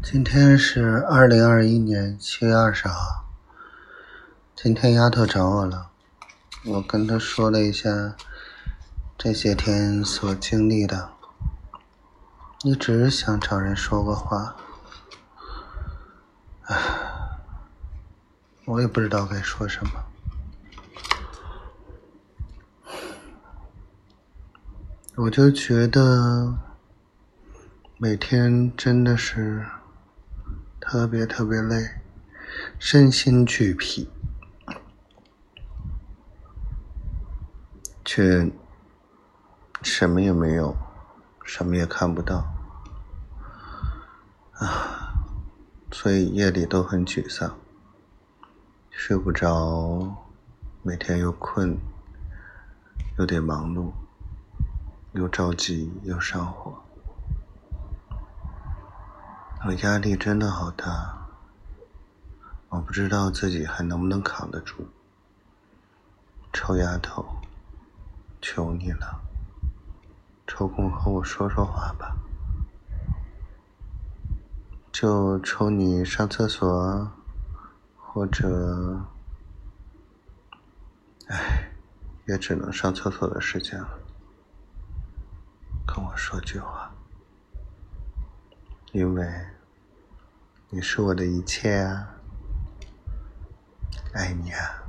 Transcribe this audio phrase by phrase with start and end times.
[0.00, 3.26] 今天是二零二一年七月二十号。
[4.54, 5.90] 今天丫头找我了，
[6.64, 8.14] 我跟她说了一下
[9.18, 11.10] 这些天所经历的，
[12.62, 14.56] 一直想找人说个话，
[16.62, 16.76] 唉，
[18.66, 19.92] 我也不知道该说什么。
[25.16, 26.56] 我就觉得
[27.98, 29.66] 每天真的是
[30.80, 32.00] 特别特别累，
[32.78, 34.10] 身心俱疲。
[38.04, 38.50] 却
[39.82, 40.74] 什么也没有，
[41.44, 42.42] 什么也看不到，
[44.54, 45.12] 啊，
[45.92, 47.58] 所以夜里都很沮丧，
[48.90, 50.26] 睡不着，
[50.82, 51.76] 每天又困，
[53.18, 53.92] 有点忙碌，
[55.12, 56.82] 又着急又上火，
[59.66, 61.26] 我压力真的好大，
[62.68, 64.86] 我不知道自己还能不能扛得住，
[66.52, 67.26] 臭丫头。
[68.40, 69.20] 求你了，
[70.46, 72.16] 抽空和我说说话吧。
[74.92, 77.10] 就抽你上厕所，
[77.96, 79.04] 或者，
[81.26, 81.72] 哎，
[82.26, 83.98] 也只能上厕所的时间了。
[85.84, 86.77] 跟我说句话，
[88.92, 89.26] 因为
[90.70, 92.16] 你是我的一切啊，
[94.14, 94.87] 爱你啊。